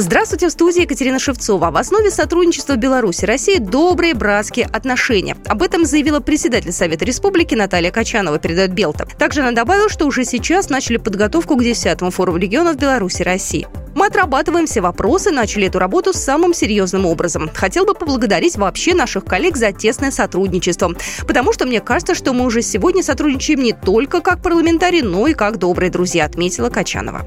Здравствуйте, 0.00 0.46
в 0.46 0.52
студии 0.52 0.82
Екатерина 0.82 1.18
Шевцова. 1.18 1.72
В 1.72 1.76
основе 1.76 2.12
сотрудничества 2.12 2.76
Беларуси 2.76 3.24
и 3.24 3.26
России 3.26 3.58
добрые 3.58 4.14
братские 4.14 4.66
отношения. 4.66 5.36
Об 5.48 5.60
этом 5.60 5.84
заявила 5.84 6.20
председатель 6.20 6.70
Совета 6.70 7.04
Республики 7.04 7.56
Наталья 7.56 7.90
Качанова, 7.90 8.38
передает 8.38 8.72
Белта. 8.72 9.08
Также 9.18 9.40
она 9.40 9.50
добавила, 9.50 9.88
что 9.88 10.06
уже 10.06 10.24
сейчас 10.24 10.70
начали 10.70 10.98
подготовку 10.98 11.56
к 11.56 11.62
10-му 11.62 12.12
форуму 12.12 12.38
регионов 12.38 12.76
Беларуси 12.76 13.22
и 13.22 13.24
России. 13.24 13.66
Мы 13.96 14.06
отрабатываем 14.06 14.66
все 14.66 14.82
вопросы, 14.82 15.32
начали 15.32 15.66
эту 15.66 15.80
работу 15.80 16.12
самым 16.12 16.54
серьезным 16.54 17.04
образом. 17.04 17.50
Хотел 17.52 17.84
бы 17.84 17.94
поблагодарить 17.94 18.56
вообще 18.56 18.94
наших 18.94 19.24
коллег 19.24 19.56
за 19.56 19.72
тесное 19.72 20.12
сотрудничество, 20.12 20.94
потому 21.26 21.52
что 21.52 21.66
мне 21.66 21.80
кажется, 21.80 22.14
что 22.14 22.32
мы 22.32 22.44
уже 22.44 22.62
сегодня 22.62 23.02
сотрудничаем 23.02 23.64
не 23.64 23.72
только 23.72 24.20
как 24.20 24.44
парламентарии, 24.44 25.00
но 25.00 25.26
и 25.26 25.34
как 25.34 25.58
добрые 25.58 25.90
друзья, 25.90 26.24
отметила 26.24 26.70
Качанова. 26.70 27.24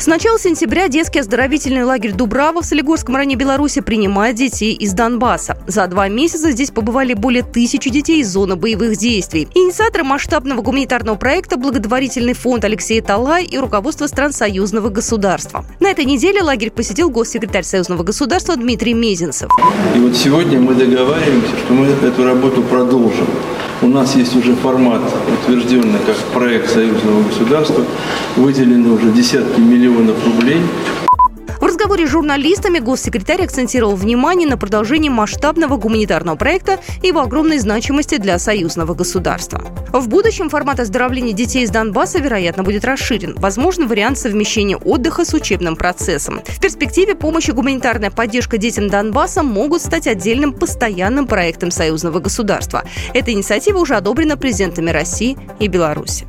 С 0.00 0.06
начала 0.06 0.38
сентября 0.38 0.88
детский 0.88 1.18
оздоровительный 1.18 1.84
лагерь 1.84 2.12
Дубрава 2.12 2.62
в 2.62 2.64
Солигорском 2.64 3.16
районе 3.16 3.34
Беларуси 3.34 3.82
принимает 3.82 4.34
детей 4.34 4.72
из 4.72 4.94
Донбасса. 4.94 5.58
За 5.66 5.86
два 5.88 6.08
месяца 6.08 6.52
здесь 6.52 6.70
побывали 6.70 7.12
более 7.12 7.42
тысячи 7.42 7.90
детей 7.90 8.22
из 8.22 8.30
зоны 8.32 8.56
боевых 8.56 8.96
действий. 8.96 9.46
Инициаторы 9.54 10.04
масштабного 10.04 10.62
гуманитарного 10.62 11.16
проекта 11.16 11.58
благотворительный 11.58 12.32
фонд 12.32 12.64
Алексея 12.64 13.02
Талай 13.02 13.44
и 13.44 13.58
руководство 13.58 14.06
стран 14.06 14.32
союзного 14.32 14.88
государства. 14.88 15.66
На 15.80 15.90
этой 15.90 16.06
неделе 16.06 16.40
лагерь 16.40 16.70
посетил 16.70 17.10
госсекретарь 17.10 17.64
союзного 17.64 18.02
государства 18.02 18.56
Дмитрий 18.56 18.94
Мезенцев. 18.94 19.50
И 19.94 19.98
вот 19.98 20.16
сегодня 20.16 20.58
мы 20.60 20.76
договариваемся, 20.76 21.58
что 21.58 21.74
мы 21.74 21.84
эту 21.88 22.24
работу 22.24 22.62
продолжим. 22.62 23.26
У 23.82 23.86
нас 23.86 24.14
есть 24.14 24.36
уже 24.36 24.54
формат, 24.56 25.00
утвержденный 25.42 25.98
как 26.04 26.16
проект 26.34 26.70
союзного 26.70 27.22
государства. 27.22 27.82
Выделены 28.36 28.90
уже 28.92 29.10
десятки 29.10 29.58
миллионов 29.58 30.16
рублей 30.26 30.60
разговоре 31.80 32.06
с 32.06 32.10
журналистами 32.10 32.78
госсекретарь 32.78 33.42
акцентировал 33.42 33.96
внимание 33.96 34.46
на 34.46 34.58
продолжении 34.58 35.08
масштабного 35.08 35.78
гуманитарного 35.78 36.36
проекта 36.36 36.78
и 37.02 37.06
его 37.06 37.20
огромной 37.20 37.58
значимости 37.58 38.18
для 38.18 38.38
союзного 38.38 38.92
государства. 38.92 39.62
В 39.90 40.06
будущем 40.06 40.50
формат 40.50 40.78
оздоровления 40.78 41.32
детей 41.32 41.64
из 41.64 41.70
Донбасса, 41.70 42.18
вероятно, 42.18 42.64
будет 42.64 42.84
расширен. 42.84 43.34
Возможно, 43.38 43.86
вариант 43.86 44.18
совмещения 44.18 44.76
отдыха 44.76 45.24
с 45.24 45.32
учебным 45.32 45.74
процессом. 45.74 46.42
В 46.46 46.60
перспективе 46.60 47.14
помощь 47.14 47.48
и 47.48 47.52
гуманитарная 47.52 48.10
поддержка 48.10 48.58
детям 48.58 48.90
Донбасса 48.90 49.42
могут 49.42 49.80
стать 49.80 50.06
отдельным 50.06 50.52
постоянным 50.52 51.26
проектом 51.26 51.70
союзного 51.70 52.18
государства. 52.18 52.84
Эта 53.14 53.32
инициатива 53.32 53.78
уже 53.78 53.94
одобрена 53.94 54.36
президентами 54.36 54.90
России 54.90 55.38
и 55.58 55.66
Беларуси. 55.66 56.26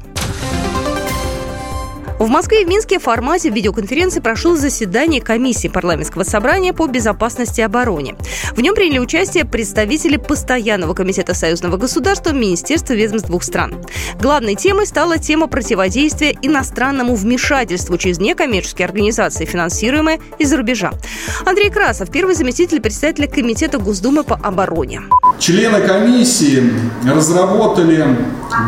В 2.22 2.30
Москве 2.30 2.62
и 2.62 2.66
в 2.66 2.68
Минске 2.68 3.00
в 3.00 3.02
формате 3.02 3.50
видеоконференции 3.50 4.20
прошло 4.20 4.56
заседание 4.56 5.20
комиссии 5.20 5.70
парламентского 5.70 6.22
собрания 6.22 6.72
по 6.72 6.86
безопасности 6.86 7.62
и 7.62 7.64
обороне. 7.64 8.16
В 8.56 8.62
нем 8.62 8.76
приняли 8.76 9.00
участие 9.00 9.44
представители 9.44 10.18
постоянного 10.18 10.94
комитета 10.94 11.34
союзного 11.34 11.78
государства, 11.78 12.30
министерства 12.30 12.94
ведомств 12.94 13.28
двух 13.28 13.42
стран. 13.42 13.84
Главной 14.22 14.54
темой 14.54 14.86
стала 14.86 15.18
тема 15.18 15.48
противодействия 15.48 16.38
иностранному 16.44 17.16
вмешательству 17.16 17.98
через 17.98 18.20
некоммерческие 18.20 18.86
организации, 18.86 19.46
финансируемые 19.46 20.20
из-за 20.38 20.58
рубежа. 20.58 20.92
Андрей 21.44 21.72
Красов, 21.72 22.12
первый 22.12 22.36
заместитель 22.36 22.82
председателя 22.82 23.26
комитета 23.26 23.80
Госдумы 23.80 24.24
по 24.24 24.36
обороне. 24.36 25.02
Члены 25.40 25.82
комиссии 25.82 26.72
разработали 27.04 28.16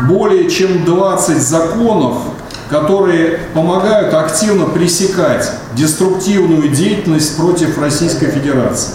более 0.08 0.50
чем 0.50 0.84
20 0.84 1.36
законов, 1.36 2.16
которые 2.70 3.40
помогают 3.52 4.14
активно 4.14 4.66
пресекать 4.66 5.50
деструктивную 5.74 6.68
деятельность 6.68 7.36
против 7.36 7.78
Российской 7.78 8.26
Федерации. 8.26 8.94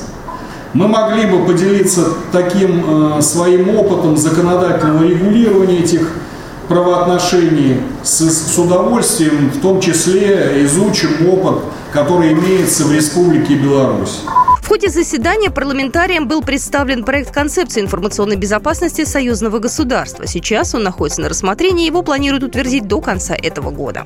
Мы 0.74 0.88
могли 0.88 1.26
бы 1.26 1.46
поделиться 1.46 2.10
таким 2.32 3.18
э, 3.18 3.22
своим 3.22 3.70
опытом 3.76 4.18
законодательного 4.18 5.04
регулирования 5.04 5.80
этих 5.80 6.12
правоотношений 6.68 7.82
с, 8.04 8.22
с 8.22 8.58
удовольствием, 8.58 9.50
в 9.50 9.60
том 9.62 9.82
числе 9.82 10.64
изучим 10.66 11.28
опыт, 11.28 11.64
который 11.92 12.34
имеется 12.34 12.84
в 12.84 12.94
Республике 12.94 13.56
Беларусь. 13.56 14.20
Ходе 14.70 14.90
заседания 14.90 15.50
парламентариям 15.50 16.28
был 16.28 16.44
представлен 16.44 17.04
проект 17.04 17.34
концепции 17.34 17.82
информационной 17.82 18.36
безопасности 18.36 19.04
союзного 19.04 19.58
государства. 19.58 20.28
Сейчас 20.28 20.76
он 20.76 20.84
находится 20.84 21.22
на 21.22 21.30
рассмотрении, 21.30 21.88
его 21.88 22.04
планируют 22.04 22.44
утвердить 22.44 22.88
до 22.88 23.02
конца 23.02 23.34
этого 23.34 23.72
года. 23.72 24.06